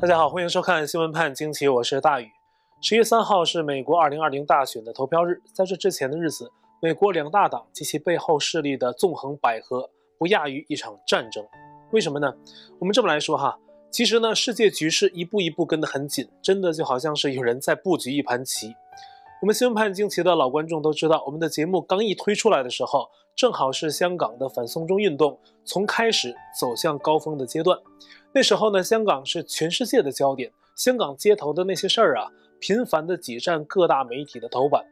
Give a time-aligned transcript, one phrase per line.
[0.00, 2.30] 大家好，欢迎收看新闻判惊奇，我是大宇。
[2.80, 6.48] 十月三号是美国二零二零大选的投票日，在这之前的日子，
[6.80, 11.44] 美国两大党及其背后势力的纵横捭阖，不亚于一场战争。
[11.90, 12.32] 为什么呢？
[12.78, 13.58] 我们这么来说哈，
[13.90, 18.72] 其实呢，世界局势一步一步跟得很紧，真的就好像是有人在布局一盘棋。
[19.40, 27.78] 我们新闻判惊奇的老观众都知道，我们的节目刚一推出来的时候，正好是香港的反送中运动从开始走向高峰的阶段。
[28.32, 32.26] 那时候呢，香港是全世界的焦点，香港街头的那些事儿啊，
[32.58, 34.84] 频繁地挤占各大媒体的头版。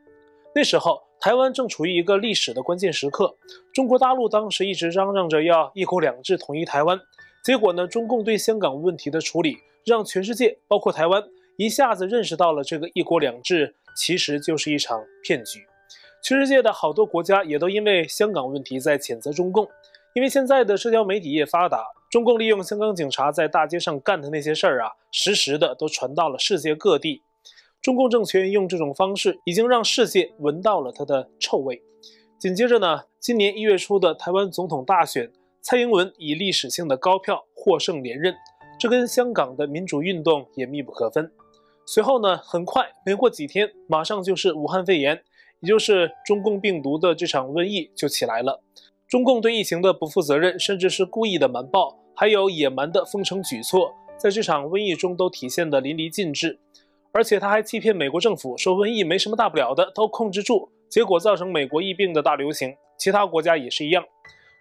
[0.54, 3.34] 那时候，台湾正处于一个历史的关键时刻，
[3.74, 6.96] 中国大陆当时一直嚷嚷着要一国两制统一台湾，
[7.44, 11.24] 结果呢，中共对香港问题的处理，让全世界，包括台湾，
[11.56, 15.66] 一下子认识到了这个一国两制其实就是一场骗局。
[16.22, 19.66] 全世界的好多国家也都因为香港问题在谴责中共，
[20.14, 21.84] 因为现在的社交媒体业发达。
[22.08, 27.22] 中共利用香港警察在大街上干的那些事儿啊，实时的都传到了世界各地。
[27.82, 31.82] 中共政权用这种方式，已经让世界闻到了它的臭味。
[32.38, 38.34] 紧接着呢，今年一月初的台湾总统大选，蔡英文以历史性的高票获胜连任，
[38.78, 41.30] 这跟香港的民主运动也密不可分。
[41.88, 45.22] 随后呢，很快没过几天，马上就是武汉肺炎，
[45.60, 48.60] 也就是中共病毒的这场瘟疫就起来了。
[49.08, 56.58] 中共对疫情的不负责任，甚至是故意的瞒报，还有野蛮的封城举措，在这场瘟疫中都体现得淋漓尽致。
[57.12, 62.74] 而且他还欺骗美国政府说瘟疫没什么大不了的，都控制住，结果造成美国疫病的大流行。
[62.98, 64.04] 其他国家也是一样。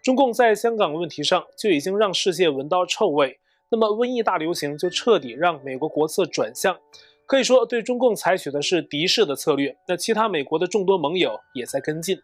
[0.04, 3.40] 中共在香港问题上就已经让世界闻到臭味，
[3.72, 6.78] 那么瘟疫大流行就彻底让美国国策转向，
[7.26, 9.76] 可以说对中共采取的是敌视的策略。
[9.88, 12.18] 那其他美国的众多盟友也在跟进。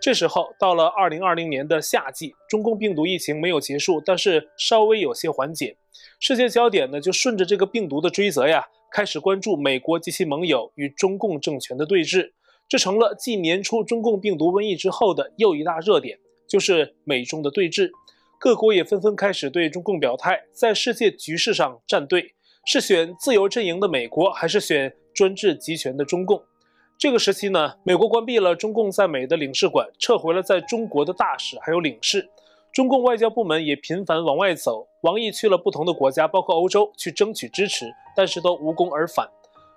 [0.00, 5.76] 这时候到了二零二零年的夏季，中共病毒疫情没有结束，但是稍微有些缓解。
[6.20, 12.30] 世界焦点呢就顺着这个病毒的追责呀，开始关注美国及其盟友与中共政权的对峙。
[12.68, 16.18] 这成了继年初中共病毒瘟疫之后的又一大热点，
[16.48, 17.90] 就是美中的对峙。
[18.38, 22.34] 各国也纷纷开始对中共表态，在世界局势上站队，
[22.70, 26.42] 是选自由阵营的美国，还是选专制集权的中共？
[26.98, 32.28] 这个时期呢，美国关闭了中共在美的领事馆，撤回了在中国的大使还有领事。
[32.70, 39.26] 中共外交部门也频繁往外走，王毅去了不同的国家，包括欧洲，去争取支持，但是都无功而返。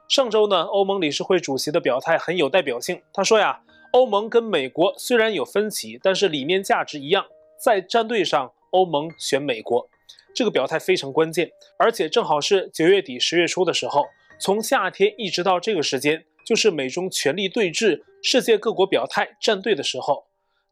[0.09, 3.61] 上周呢，欧盟理事会主席的表态很有代表性，他说呀，
[3.93, 7.25] 欧盟跟美国虽然有分歧，但是理念价值一样，
[7.57, 9.87] 在站队上，欧盟选美国。
[10.33, 14.05] 这个表态非常关键，而且正好是九月底十月初的时候，
[14.39, 16.25] 从夏天一直到这个时间。
[16.43, 20.25] 就是美中权力对峙，世界各国表态站队的时候。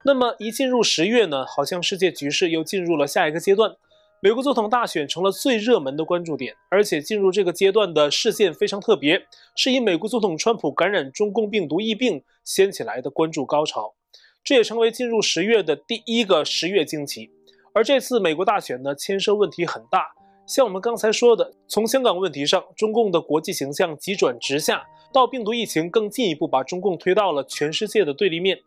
[0.03, 3.75] 那么一进入十月呢，好像世界局势又进入了下一个阶段。
[4.19, 13.93] 美国总统大选成了最热门的关注点，而且进入这个阶段的事件非常特别，是以美国总统川普感染中共病毒疫病掀起来的关注高潮。
[14.43, 17.29] 这也成为进入十月的第一个十月惊奇。
[17.73, 20.07] 而这次美国大选呢，牵涉问题很大。
[20.45, 24.83] 像我们刚才说的，从香港问题上，中共的国际形象急转直下。
[25.11, 28.57] 到病毒疫情更进一步把中共推到了全世界的对立面，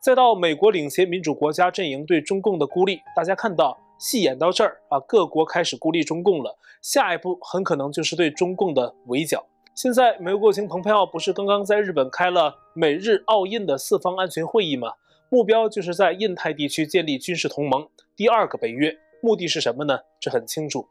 [0.00, 9.44] 再到美国领衔民主国家阵营对中共的孤立，大家看到戏演到这儿啊，各国开始孤立中共了，下一步很可能就是对中共的围剿。
[9.74, 14.92] 现在美国国务卿蓬佩奥不是刚刚在日本开了美日澳印的四方安全会议吗？
[15.28, 17.88] 目标就是在印太地区建立军事同盟，
[18.22, 19.98] 第二个北约，目的是什么呢？
[20.20, 20.86] 这很清楚。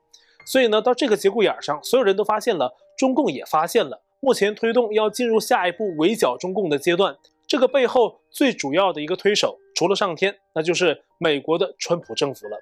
[0.46, 4.02] 所以呢，到这个节骨眼上，所有人都发现了，中共也发现了。
[4.20, 7.16] 目前推动要进入下一步围剿中共的阶段，
[7.48, 12.58] 这个背后最主要的一个推手，除了上天，那就是美国的川普政府了。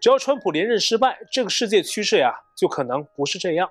[0.00, 3.70] 只要川普连任失败，这个世界趋势呀，就可能不是这样。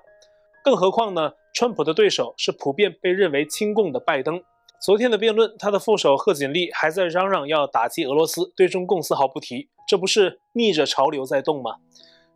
[0.64, 4.42] 更何况呢，川普的对手是普遍被认为亲共的拜登。
[4.80, 11.76] 昨天的辩论，他的副手贺锦丽还在嚷嚷要打击俄罗斯，对中共丝毫不提，这不是逆着潮流在动吗？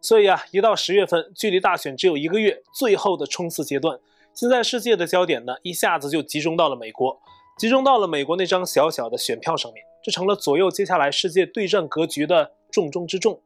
[0.01, 4.00] 所以啊，一到十月份，距离大选只有一个月，最后的冲刺阶段。
[4.35, 7.17] 现在世界的焦点呢，一下子就集中到了美国，
[7.56, 13.41] 集中到了美国那张小小的选票上面，这成了左右接下来世界对战格局的重中之重。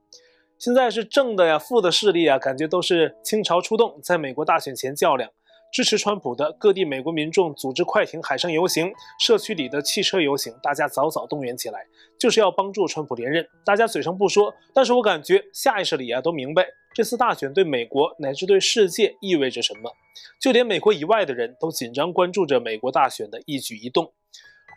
[0.58, 5.30] 现在是正的呀，负的势力啊，感觉都是倾巢出动，在美国大选前较量。
[5.76, 8.90] 支持川普的各地美国民众组织快艇海上游行，
[9.20, 11.86] 社区里的汽车游行，大家早早动员起来，
[12.18, 13.46] 就是要帮助川普连任。
[13.62, 19.92] 大家嘴上不说，但是我感觉下意识里啊都明白，这次大选对美国乃至对世界意味着什么。
[20.40, 24.10] 就连美国以外的人都紧张关注着美国大选的一举一动，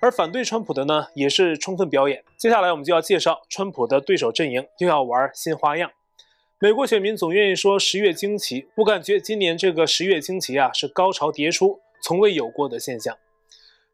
[0.01, 2.22] 而反对川普的呢，也是充分表演。
[2.36, 5.90] 接下来我们就要介绍川普的对手阵营又要玩新花样。
[6.61, 13.17] 美国选民总愿意说十月惊奇，我感觉今年这个十月惊奇啊，是高潮迭出，从未有过的现象。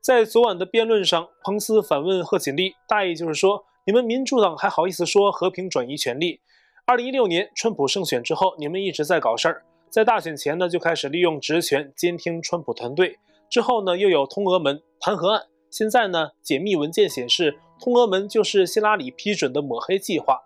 [0.02, 6.40] 在昨晚的辩论上，彭斯反问贺锦丽，大意就是说，你们民主党还好意思说和平转移权力？
[6.88, 15.44] 二零一六年川普胜选之后，你们一直在搞事儿，在大选前呢就开始利用职权监听川普团队，之后呢又有通俄门弹劾案。
[15.70, 20.40] 现在呢，解密文件显示，通俄门就是希拉里批准的抹黑计划。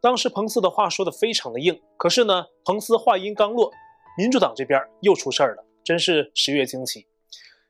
[0.00, 3.72] 当时彭斯的话说得非常的硬，可是呢，彭斯话音刚落，
[4.16, 7.06] 民主党这边又出事儿了，真是十月惊奇。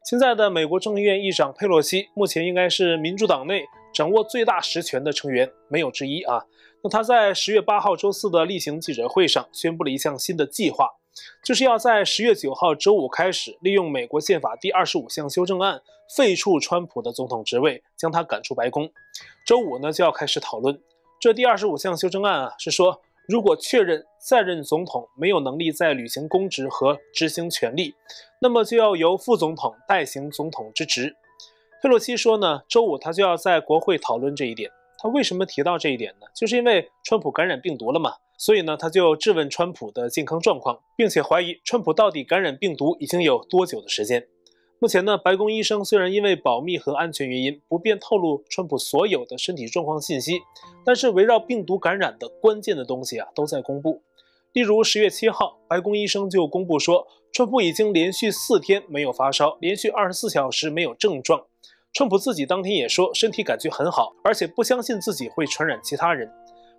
[0.05, 3.65] 现在的美国众议院议长佩洛西，目前应该是民主党内
[3.95, 6.45] 掌握最大实权的成员，没有之一啊。
[6.83, 10.91] 那他在十月八号周四的例行记者会上宣布了一项新的计划。
[11.43, 15.81] 就是要在十月九号周五开始，利用美国宪法第二十五项修正案
[16.17, 18.89] 废黜川普的总统职位，将他赶出白宫。
[19.45, 20.81] 周五呢就要开始讨论。
[21.21, 27.93] 这第二十五项修正案啊，是说如果确认在任总统没有能力再履行公职和执行权力，
[28.41, 31.17] 那么就要由副总统代行总统之职。
[31.83, 34.71] 佩洛西说呢，周五他就要在国会讨论这一点。
[35.01, 36.27] 他为什么提到这一点呢？
[36.35, 38.15] 就是因为川普感染病毒了嘛。
[38.37, 44.25] 所以呢，他就质问川普的健康状况，并且怀疑川普到底感染病毒已经有多久的时间。
[44.81, 50.41] 目前呢，白宫医生虽然因为保密和安全原因不便透露川普所有的身体状况信息，
[50.85, 54.01] 但是围绕病毒感染的关键的东西啊都在公布。
[54.53, 61.45] 例如十月七号，白宫医生就公布说，川普已经连续四天没有发烧，连续二十四小时没有症状。
[61.93, 66.31] 川普自己当天也说身体感觉很好，而且不相信自己会传染其他人。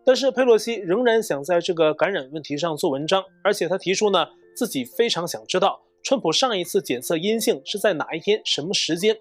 [0.05, 4.25] 但是佩洛西仍然想在这个感染问题上做文章，而且他提出呢，
[4.55, 9.17] 自己非常想知道川普上一次检测阴性是在哪一天、什么时间。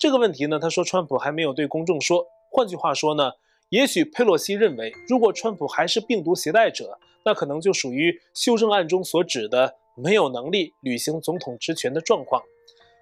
[0.00, 2.26] 这个问题呢，他说川普还没有对公众说。
[2.50, 3.32] 换句话说呢，
[3.68, 12.42] 也许佩洛西认为，如果川普还是病毒携带者，那可能就属于修正案中所指的没有能力履行总统职权的状况。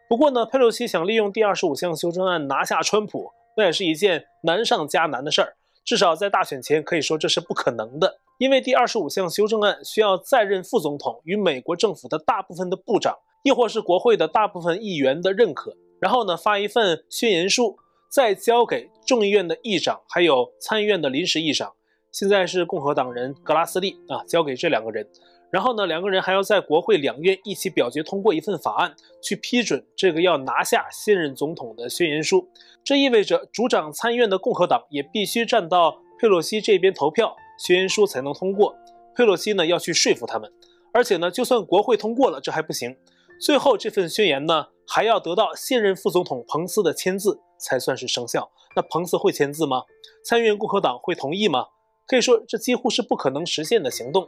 [0.09, 5.57] 不过呢，佩洛西想利用第二十五项修正案拿下川普，那也是一件难上加难的事儿。
[5.85, 17.77] 至少在大选前，可以说这是不可能的，因为第二十五项修正案需要在任副总统与美国政府的大部分的部长，亦或是国会的大部分议员的认可，然后呢发一份宣言书，
[18.11, 21.73] 再交给众议院的议长，还有参议院的临时议长，
[22.11, 25.07] 现在是共和党人格拉斯利啊，交给这两个人。
[25.53, 28.93] 然后呢，两个人还要在国会两院一起表决通过一份法案，
[29.23, 32.49] 去批准这个要拿下现任总统的宣言书。
[32.83, 38.75] 这意味着主掌参议院的共和党也必须站到佩洛西这边投票，宣言书才能通过。
[39.15, 40.51] 佩洛西呢要去说服他们，
[40.93, 42.97] 而且呢，就算国会通过了，这还不行。
[43.41, 48.51] 最后这份宣言呢，还要得到现任副总统彭斯的签字才算是生效。
[48.75, 49.85] 那彭斯会签字吗？
[50.25, 51.67] 参议院共和党会同意吗？
[52.05, 54.27] 可以说，这几乎是不可能实现的行动。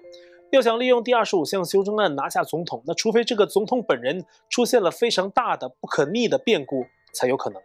[0.53, 7.61] 要想利用第二十五项修正案拿下总统，那除非这个总统本人出现了非常大的不可逆的变故，才有可能。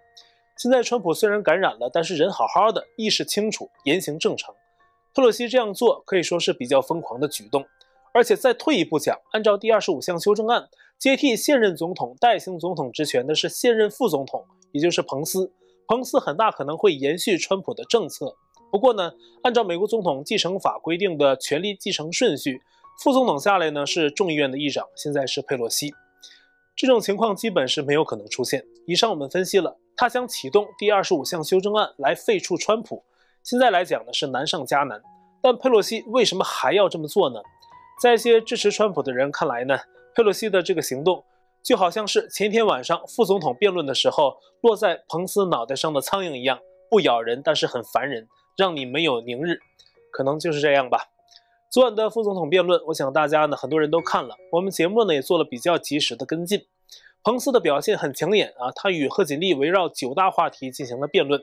[0.57, 4.55] 现在川普虽然感染了，但是人好好的，意识清楚，言行正常。
[5.19, 7.65] 佩洛西这样做可以说是比较疯狂的举动。
[8.13, 15.51] 而且再退一步讲，按照第二十五项修正案，接替现任总统代行总统职权的是现任副总统，也就是彭斯。
[15.89, 18.33] 彭斯很大可能会延续川普的政策。
[18.71, 19.11] 不过呢，
[19.43, 22.61] 按照美国总统继承法规定的权力继承顺序。
[23.03, 25.93] 副总统下来呢是众议院的议长，现在是佩洛西。
[26.77, 28.63] 这种情况基本是没有可能出现。
[28.87, 33.03] 以上我们分析了，他想启动第二十五项修正案来废黜川普，
[33.43, 35.01] 现在来讲呢是难上加难。
[35.41, 37.39] 但佩洛西为什么还要这么做呢？
[38.01, 39.77] 在一些支持川普的人看来呢，
[40.15, 41.23] 佩洛西的这个行动
[41.63, 48.27] 就好像是前天晚上副总统辩论的时候落在彭斯脑袋上的苍蝇一样，不咬人，但是很烦人，
[48.57, 49.59] 让你没有宁日。
[50.11, 51.05] 可能就是这样吧。
[51.71, 56.65] 昨晚的副总统辩论，我想大家呢很多人都看了，我们节目呢也做了比较及时的跟进。
[57.23, 61.41] 彭斯的表现很抢眼啊，他与贺锦丽围绕九大话题进行了辩论，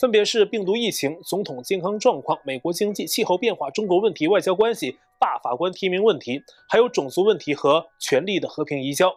[0.00, 9.12] 分别是病毒疫情、总统健康状况、美国经济、气候变化、中国问题、外交关系、大法官提名问题，还有种族问题和权力的和平移交。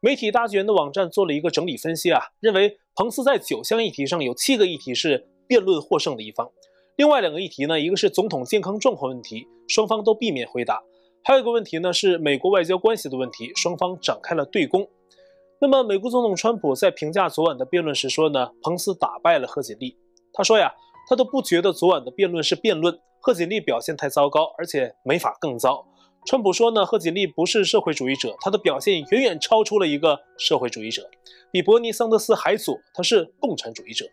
[0.00, 6.48] 媒体大纪元的网站做了一个整理分析啊，认为彭斯在九项议题上有七个议题是辩论获胜的一方。
[6.96, 10.76] 另外两个议题呢，一个是总统健康状况问题，双方都避免回答；
[11.24, 14.88] 还有一个问题呢是美国外交关系的问题，双方展开了对攻。
[15.60, 19.96] 那么，美国总统川普在评价昨晚的辩论时说呢，彭斯打败了贺锦丽。
[20.32, 20.72] 他说呀，
[21.08, 25.86] 他都不觉得昨晚的辩论是辩论，贺锦丽表现太糟糕，而且没法更糟。
[26.26, 31.08] 川普说呢，贺锦丽不是社会主义者，他的表现远远超出了一个社会主义者，
[31.50, 34.04] 比伯尼桑德斯还左，他是共产主义者。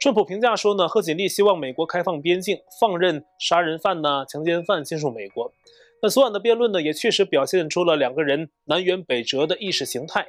[0.00, 5.52] 川普评价说呢，贺锦丽希望美国开放边境，放任杀人犯呐、强奸犯进入美国。
[6.00, 10.28] 那昨晚的辩论呢，也确实表现出了两个人南辕北辙的意识形态。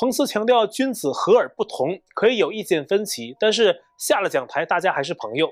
[0.00, 5.50] 彭斯强调君子和而不同，可以有意见分歧，但是下了讲台，大家还是朋友。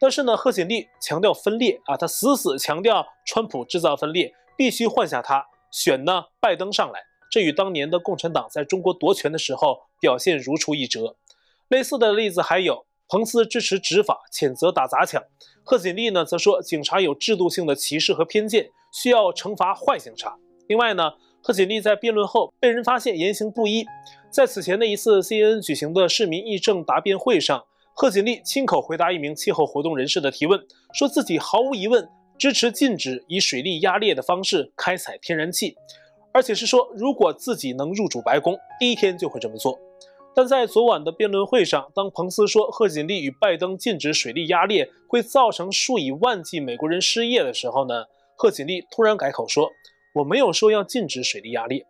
[0.00, 7.00] 但是呢，贺锦丽强调分裂啊，他死死强调川普制造分裂，必须换下他，选呢拜登上来。
[7.30, 11.16] 这与当年的共产党在中国夺权的时候表现如出一辙。
[11.68, 15.20] 类似的例子还有，彭斯支持执法，谴责打砸抢；
[15.62, 20.38] 贺锦丽呢则说警察有制度性的歧视和偏见，需要惩罚坏警察。
[20.66, 21.12] 另外呢，
[21.44, 23.84] 贺锦丽在辩论后被人发现言行不一，
[24.30, 32.08] 在此前的一次 CNN 举行的市民议政答辩会上，贺锦丽亲口回答一名气候活动人士的提问，说自己毫无疑问
[32.38, 35.74] 支持禁止以水力压裂的方式开采天然气，
[36.32, 39.76] 而且是说如果自己能入主白宫，第一天就会这么做。
[40.34, 48.04] 但在昨晚的辩论会上，当彭斯说贺锦丽与拜登禁止水力压裂会造成数以万计美国人失业的时候呢，
[48.36, 49.68] 贺锦丽突然改口说。
[50.14, 51.86] 我没有说要禁止水力压力，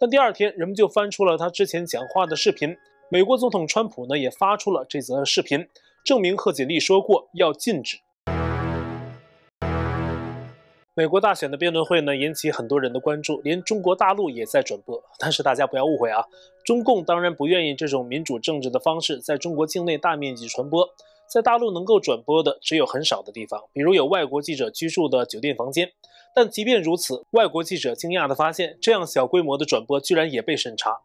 [0.00, 2.74] 但第二天人们就翻出了他之前讲话的视频。
[3.10, 5.68] 美国总统川普呢也发出了这则视频，
[6.02, 7.98] 证明贺锦丽说过要禁止。
[10.94, 14.98] 美国大选的辩论会呢引起很多人的关注，连中国大陆也在转播。
[15.18, 16.24] 但是大家不要误会啊，
[16.64, 20.88] 中共当然不愿意这种民主政治的方式在中国境内大面积传播。
[21.30, 25.92] 在大陆能够转播的只有很少的地方，比如有外国记者居住的酒店房间。
[26.40, 31.00] 但即便如此，外国记者惊讶地发现，这样小规模的转播居然也被审查。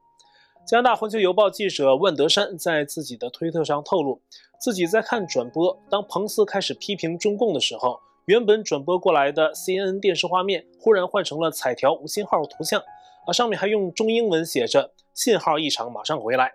[0.64, 4.22] 加拿大《环球邮报》记者万德山在自己的推特上透露，
[4.60, 5.76] 自己在看转播。
[5.90, 12.80] 当彭斯开始批评中共的时候，原本转播过来的 CNN 电视画面忽然换成了彩条无信号图像，
[13.26, 16.52] 啊，上面还用中英文写着“信号异常，马上回来”。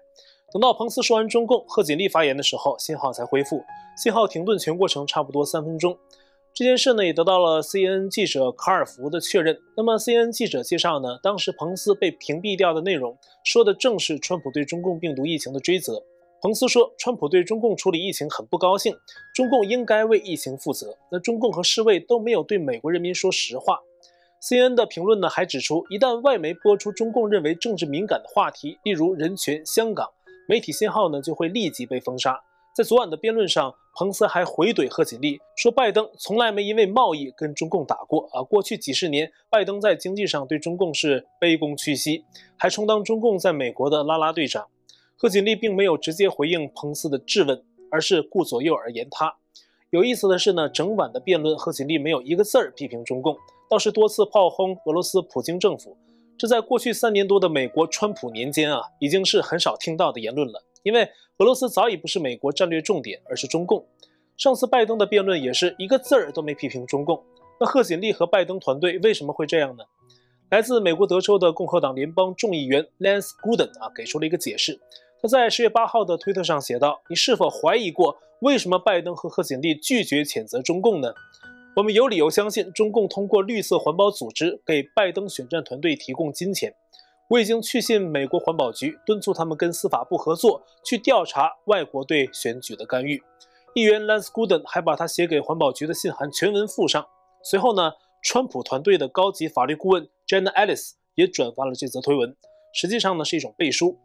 [0.55, 3.65] 等到彭斯说完中共，贺锦丽发言的时候，信号才恢复。
[3.97, 5.99] 信号停顿全过程差不多三分钟。
[6.59, 9.57] 这件事呢，也得到了 CNN 记者卡尔福的确认。
[9.77, 16.03] 那么 CNN 记者介绍呢，当时彭斯被屏蔽掉的内容，说的正是川普对中共病毒疫情的追责。
[16.43, 18.93] 彭斯说，川普对中共处理疫情很不高兴，
[19.37, 20.99] 中共应该为疫情负责。
[21.13, 23.79] 那中共和世卫都没有对美国人民说实话。
[24.43, 30.09] CNN 的评论呢，还指出，一旦外媒播出中共认为政治敏感的话题，例如人权、香港，
[30.49, 32.43] 媒体信号呢就会立即被封杀。
[32.79, 38.41] 在昨晚的辩论上，彭斯还回怼贺锦丽，说拜登从来没因为贸易跟中共打过啊。
[38.41, 42.25] 过去几十年，拜登在经济上对中共是卑躬屈膝，
[42.57, 44.69] 还充当中共在美国的啦啦队长。
[45.17, 49.35] 贺锦丽并没有直接回应彭斯的质问，而是顾左右而言他。
[49.91, 53.37] 有意思的是呢，整晚的辩论，贺锦丽没有一个字儿批评中共，
[53.69, 55.97] 倒是多次炮轰俄罗斯普京政府。
[56.39, 60.63] 这在过去三年多的美国川普年间啊，已经是很少听到的言论了。
[60.83, 61.09] 因为
[61.39, 63.85] 俄罗斯早已不是美国战略重点，而是中共。
[64.37, 67.23] 上次拜登的辩论也是一个字儿都没批评中共。
[67.61, 69.85] 那贺锦丽和拜登团队为什么会这样呢？
[70.51, 74.81] 来自美国德州的共和党联邦众议员 Lance Gooden 啊，给出了一个解释。
[75.21, 81.13] 他在十月八号的推特上写道：“你是否怀疑过为什么拜登和贺锦丽拒绝谴责中共呢？
[81.75, 86.73] 我们有理由相信，中共通过绿色环保组织给拜登选战团队提供金钱。”
[87.29, 93.23] 我已经去信美国环保局，敦促他们跟司法部合作，去调查外国对选举的干预。
[93.75, 97.07] 议员 Lance Gooden 还把他写给环保局的信函全文附上。
[97.43, 97.93] 随后呢，
[98.23, 102.35] 川普团队的高级法律顾问 Jenna Ellis 也转发了这则推文，
[102.73, 103.99] 实际上呢是一种背书。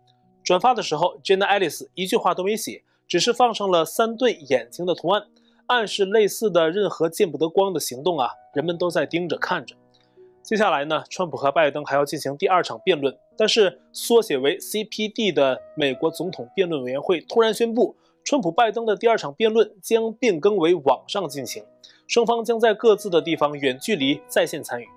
[0.43, 5.27] 转发的时候，Jenna Ellis 一句话都没写，只是放上了三对眼睛的图案，
[5.67, 9.77] 暗示类似的任何见不得光的行动啊，人们都在盯着看着。
[10.43, 17.95] 接下来呢，川普和拜登还要进行第二场辩论，但是缩写为 CPD 的美国总统辩论委员会突然宣布，
[18.25, 21.63] 川普拜登的第二场辩论将变更为网上进行，
[22.07, 24.87] 双方将在各自的地方远距离在线参与。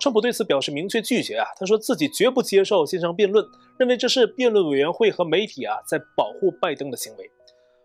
[0.00, 3.46] 川普对此表示明确拒绝啊，他说自己绝不接受线上辩论，
[3.78, 7.30] 认为这是辩论委员会和媒体啊在保护拜登的行为。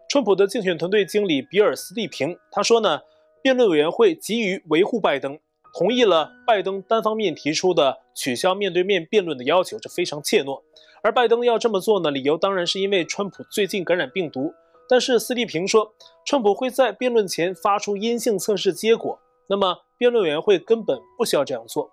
[0.10, 3.00] 川普的竞选团队经理比尔斯蒂平他说呢，
[3.44, 5.40] 辩论委员会急于维护拜登。
[5.74, 10.62] 同意了拜登单方面提出的取消面对面辩论的要求，这非常怯懦。
[11.04, 14.54] 而拜登要这么做呢，理由当然是因为川普最近感染病毒。
[14.88, 15.94] 但是斯蒂平说，
[16.26, 21.90] 川普会在辩论前发出阴性测试结果，那么辩论委员会根本不需要这样做。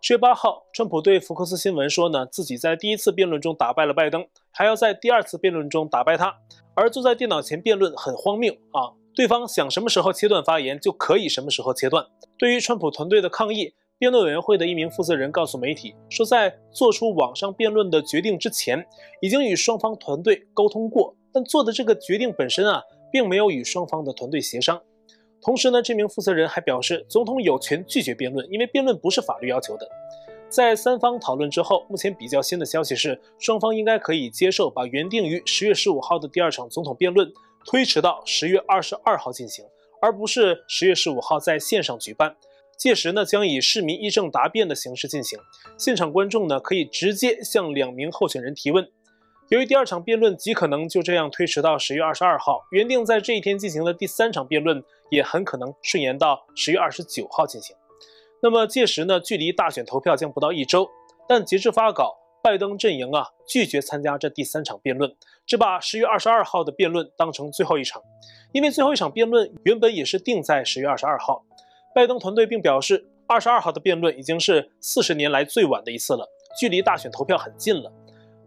[0.00, 6.34] 十月八号，川普对福克斯新闻说呢，自己在第一次辩论中打败了拜登，还要在第二次辩论中打败他。
[6.74, 8.96] 而坐在电脑前辩论很荒谬啊。
[9.20, 12.02] 对方想什么时候切断发言，就可以什么时候切断。
[12.38, 18.82] 对于川普团队的抗议，辩论委员会的一名负责人告诉媒体说，在做出网上辩论的决定之前，
[19.20, 24.80] 已经与双方团队沟通过，但做的这个决定本身啊，并没有与双方的团队协商。
[25.42, 29.86] 同时呢，这名负责人还表示，总统有权拒绝辩论，因为辩论不是法律要求的。
[30.48, 37.30] 在三方讨论之后，目前比较新的消息是，双方应该可以接受把原定于十月十五号的第二场总统辩论
[37.64, 39.64] 推迟到十月二十二号进行，
[40.00, 42.36] 而不是十月十五号在线上举办。
[42.76, 45.38] 届时呢，将以市民议政答辩的形式进行，
[45.76, 48.88] 现场观众呢可以直接向两名候选人提问。
[49.50, 57.76] 由于第二场辩论极可能就这样推迟到十月二十二号，原定在这一天进行的第三场辩论也很可能顺延到十月二十九号进行。
[58.40, 60.88] 那么届时呢，距离大选投票将不到一周，
[61.28, 65.14] 但截至发稿，拜登阵营啊拒绝参加这第三场辩论，
[65.46, 68.02] 只把十月二十二号的辩论当成最后一场，
[68.52, 71.44] 因为最后一场辩论原本也是定在十月二十二号。
[71.94, 76.26] 拜登团队并表示，二十二号的辩论已经是四十年来最晚的一次了，
[76.58, 77.92] 距离大选投票很近了。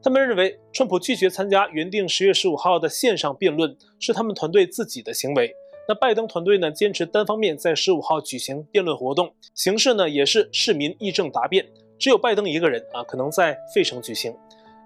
[0.01, 5.53] 他们认为，川普拒绝参加原定十月十五号的线上辩论是他们团队自己的行为。
[5.88, 11.65] 那拜登团队呢，坚持单方面在十五号举行辩论活动，形式呢也是市民议政答辩，
[11.97, 14.35] 只有拜登一个人啊可能在费城举行。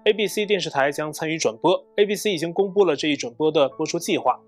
[0.04, 4.40] ABC 电视台将参与转播，ABC 已经公布了这一转播的播出计划。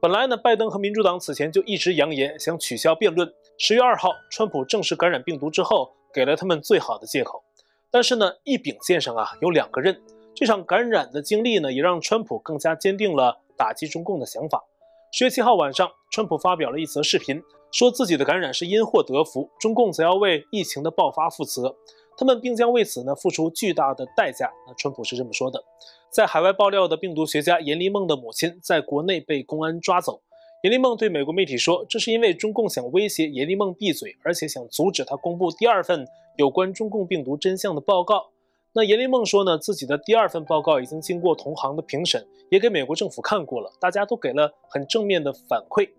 [0.00, 3.32] 本来呢，拜登和民主党此前就一直扬言想取消辩论。
[3.58, 7.42] 十月二号，川普正式感染病毒之后，给了他们最好的借口。
[7.90, 10.00] 但是呢，一柄剑上啊有两个刃，
[10.34, 14.64] 这场感染的经历呢，也让川普更加坚定了打击中共的想法。
[15.12, 17.42] 十月七号晚上，川普发表了一则视频，
[17.72, 21.76] 说自己的感染是因祸得福，中共则要为疫情的爆发负责，
[22.16, 24.50] 他们并将为此呢付出巨大的代价。
[24.66, 25.62] 那川普是这么说的。
[26.10, 30.22] 在海外爆料的病毒学家严立梦的母亲，在国内被公安抓走。
[30.62, 36.06] 严立梦对美国媒体说，这是因为中共想威胁严立梦闭嘴，而且想阻止他公布第二份
[36.38, 38.30] 有关中共病毒真相的报告。
[38.72, 45.90] 那严立梦说呢，自己的第二份报告已经经过同行的评审，也给美国政府看过了，大家都给了很正面的反馈。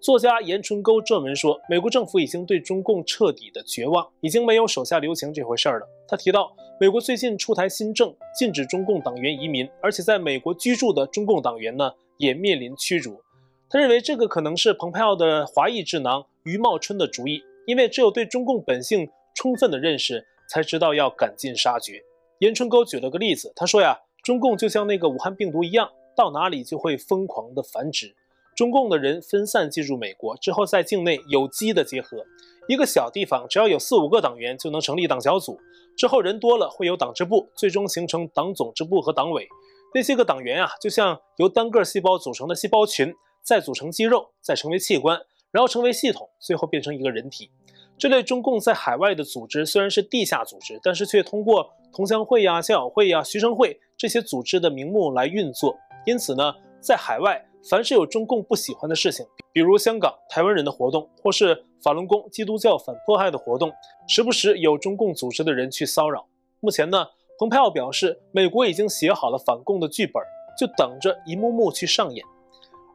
[0.00, 5.86] 作家严春沟撰文说，美国政府已经对中共彻底的绝望，已经没有手下留情这回事了。
[6.08, 13.20] 他提到，美国最近出台新政，禁止中共党员移民，而且在美国居住的中共党员呢，也面临驱逐。
[13.68, 22.02] 他认为这个可能是蓬佩奥的华裔智囊余茂春的主意，因为只有对中共本性充分的认识，才知道要赶尽杀绝。
[22.38, 28.16] 严春沟举了个例子，他说呀，中共就像那个武汉病毒一样，到哪里就会疯狂的繁殖。
[28.60, 32.26] 中共的人分散进入美国之后，在境内有机的结合，
[32.68, 35.58] 一个小地方只要有四五个党员就能成立党小组，
[35.96, 39.48] 之后人多了会有党支部，最终形成党总支部和党委。
[39.94, 45.18] 那些个党员啊，就像由单个细胞组成的细胞群，再组成肌肉，再成为器官，
[45.50, 47.50] 然后成为系统，最后变成一个人体。
[47.96, 55.78] 这类中共在海外的组织虽然是地下组织，但是却通过同乡会呀、校友会呀、学生会这些组织的名目来运作。
[56.04, 63.70] 因此呢，在海外，凡是有中共不喜欢的事情，比如香港台湾人的活动，或是法轮功基督教反迫害的活动，
[64.08, 66.26] 时不时有中共组织的人去骚扰。
[66.60, 67.06] 目前呢，
[67.38, 70.22] 蓬佩奥表示，美国已经写好了反共的剧本，
[70.58, 72.24] 就等着一幕幕去上演。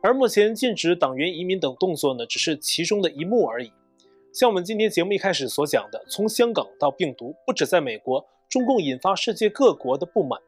[0.02, 3.72] 而目前禁止党员移民等动作呢，只是其中的一幕而已。
[4.34, 10.42] 像我们今天节目一开始所讲的，从香港到病毒，不止在美国，中共引发世界各国的不满。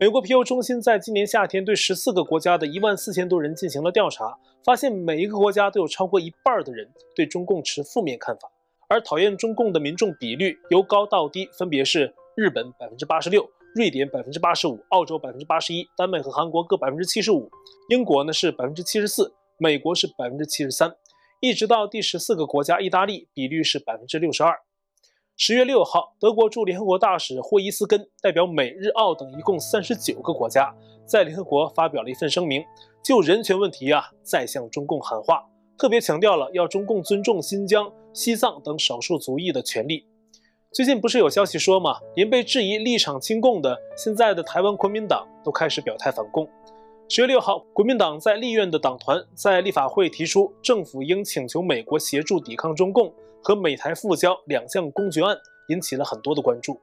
[0.00, 8.50] 美国皮尤中心在今年夏天对十四个国家的一万四千多人进行了调查，发现每一个国家都有超过一半的人对中共持负面看法，
[8.88, 17.48] 而讨厌中共的民众比率由高到低，分别是日本百分之八十六、瑞典百分之八十五、澳洲百分之八十一、丹麦和韩国各百分之七十五，
[17.88, 20.92] 英国呢是百分之七十四，美国是百分之七十三。
[21.40, 24.58] 一直到第十四个国家意大利，比率是百分之六十二。
[25.44, 30.72] 十月六号，德国驻联合国大使霍伊斯根代表美日澳等一共三十九个国家，
[31.04, 32.64] 在联合国发表了一份声明，
[33.02, 35.44] 就人权问题啊，再向中共喊话，
[35.76, 40.06] 特别强调了要中共尊重新疆、西藏等少数族裔的权利。
[40.70, 41.96] 最近不是有消息说吗？
[42.14, 46.48] 连被质疑立场亲共的现在的台湾国民党都开始表态反共。
[47.08, 55.36] 十月六号，国民党在立院的党团在立法会提出，政府应请求美国协助抵抗中共和美台复交两项公决案，
[55.68, 56.80] 引起了很多的关注。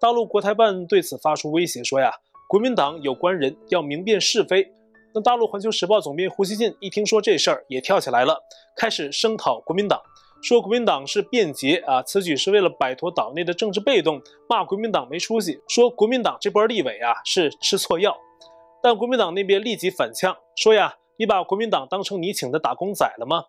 [0.00, 2.12] 大陆国台办对此发出威胁，说呀，
[2.48, 4.72] 国民党有关人要明辨是非。
[5.12, 8.38] 那大陆环球时报总编胡锡进一听说这事儿，也跳起来了，
[8.76, 10.00] 开始声讨国民党，
[10.40, 18.16] 说国民党是变节啊，此举是为了摆脱岛内的政治被动，骂国民党没出息，说国民党这波立委啊是吃错药。
[18.82, 23.44] 但国民党那边立即反呛说呀：“你把国民党当成你请的打工仔了吗？”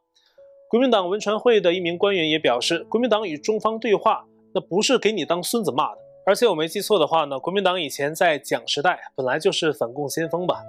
[0.72, 5.98] 国民党文传会的一名官员也表示，国民党与中方对话，那不是给你当孙子骂的。
[6.26, 10.64] 而且我没记错的话呢，国民党以前在蒋时代本来就是反共先锋吧。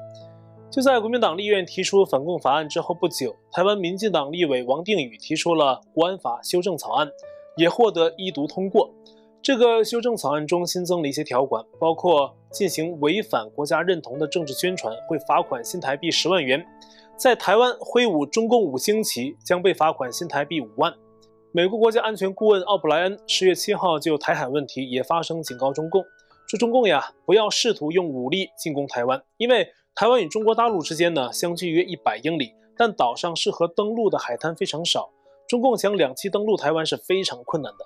[0.72, 7.08] 就在国民党立院提出反共法案之后不久，台湾民进党立委王定宇提出了国安法修正草案，
[7.56, 8.92] 也获得一读通过。
[9.40, 16.64] 这个修正草案中新增了一些条款，包括进行违反国家认同的政治宣传会罚款新台币十万元，
[17.16, 20.94] 在台湾挥舞中共五星旗将被罚款新台币五万。
[21.52, 26.02] 美国国家安全顾问奥布莱恩十月七号就台海问题也发声警告中共，
[26.48, 29.68] 说中共呀不要试图用武力进攻台湾，因为。
[29.94, 35.10] 台湾与中国大陆之间呢，相距约一百英里，但岛上适合登陆的海滩非常少。
[35.46, 37.84] 中共想两栖登陆台湾是非常困难的。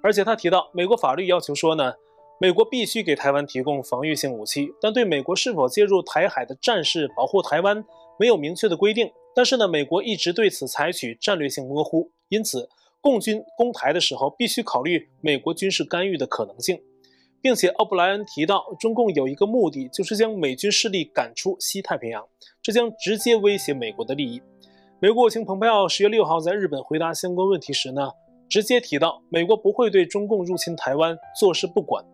[0.00, 1.94] 而且他提到，美国法律要求说呢，
[2.38, 7.84] 美国必须给台湾提供防御性武器，但对美国是否介入台海的战事保护台湾
[8.18, 9.10] 没有明确的规定。
[9.34, 12.68] 但是呢，美国一直对此采取战略性模糊，因此
[13.00, 16.80] 共军攻台的时候必须考虑美国军事干预的可能性。
[17.40, 22.26] 并且奥布莱恩提到，中共有一个目的，就是将美军势力赶出西太平洋，
[22.60, 24.42] 这将直接威胁美国的利益。
[25.00, 28.10] 美国国务卿蓬佩奥十月六号在日本回答相关问题时呢，
[28.48, 32.04] 直接提到，美国不会对中共入侵台湾坐视不管。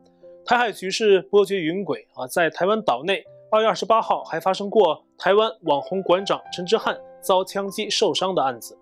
[0.45, 8.77] 台海局势波谲云诡啊，在台湾岛内，二月二十八号还发生过台湾网红馆长陈之汉遭枪击受伤的案子。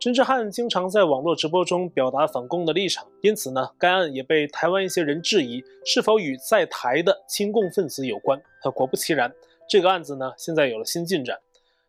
[0.00, 8.40] 陈之汉经常在网络直播中表达反共的立场，因此呢，该案也被台湾一些人质疑是否与在台的亲共分子有关。
[8.62, 9.30] 可果不其然，
[9.68, 11.38] 这个案子呢，现在有了新进展。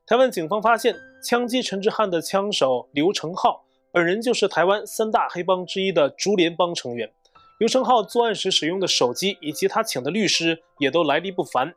[0.05, 3.63] 台湾警方发现，枪击陈之汉的枪手刘成浩
[3.93, 7.09] 本人就是台湾三大黑帮之一的竹联帮成员。
[7.57, 11.73] 刘成浩作案时使用的手机以及他请的律师也都来历不凡。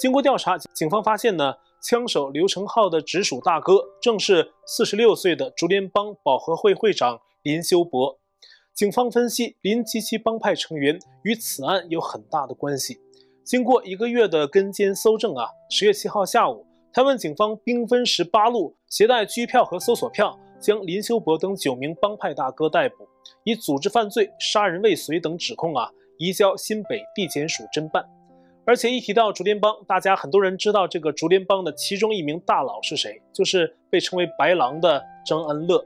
[0.00, 1.54] 经过调查，警方发现呢。
[1.82, 8.18] 枪手刘成浩的直属大哥正是四十六岁的竹联帮保和会会长林修博。
[8.74, 13.00] 警方分析，林及其帮派成员与此案有很大的关系。
[13.42, 23.08] 经过一个月的跟监搜证啊，十月七号下午，台湾警方兵分十八路，携带拘票和搜索票，将林修博等九名帮派大哥逮捕，
[23.44, 28.04] 以组织犯罪、杀人未遂等指控啊，移交新北地检署侦办。
[28.70, 35.84] 而且一提到竹联帮，大家很多人知道这个竹联帮的其中一名大佬是谁，就是被称为“白狼”的张恩乐。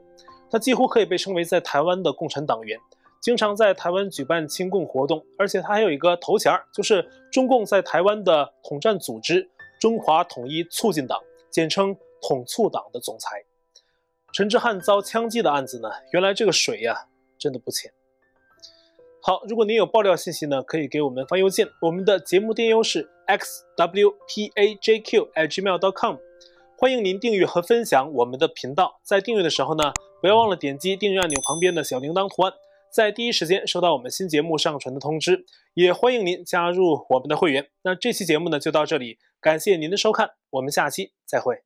[0.50, 2.78] 他几乎可以被称为在台湾的共产党员，
[3.22, 5.24] 经常在台湾举办亲共活动。
[5.38, 9.48] 而且他还有一个头衔，就是中共在台湾的统战组织
[9.80, 11.18] “中华统一促进党”，
[11.50, 13.42] 简称“统促党”的总裁。
[14.34, 17.90] 陈之汉遭枪击的案子呢，原来这个水呀、啊，真的不浅。
[19.26, 26.16] 好，如果您有爆料信息呢，可以给我们发邮件，我们的节目电邮是 xwpajq@gmail.com。
[26.76, 32.52] 欢迎您订阅和分享我们的频道，在订阅的时候呢，不要忘了点击订阅按钮旁边的小铃铛图案，
[32.92, 35.46] 在第一时间收到我们新节目上传的通知。
[35.72, 37.70] 也欢迎您加入我们的会员。
[37.82, 41.62] 那这期节目呢就到这里，感谢您的收看，我们下期再会。